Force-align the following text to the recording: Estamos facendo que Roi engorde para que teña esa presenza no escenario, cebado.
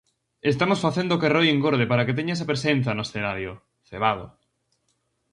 Estamos 0.51 0.79
facendo 0.85 1.19
que 1.21 1.31
Roi 1.35 1.47
engorde 1.49 1.85
para 1.91 2.05
que 2.05 2.17
teña 2.17 2.35
esa 2.35 2.49
presenza 2.51 2.91
no 2.95 3.05
escenario, 3.07 3.51
cebado. 3.89 4.25